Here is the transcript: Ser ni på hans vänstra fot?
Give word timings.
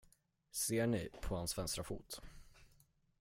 Ser 0.51 0.87
ni 0.87 1.09
på 1.21 1.35
hans 1.35 1.57
vänstra 1.57 1.83
fot? 1.83 2.21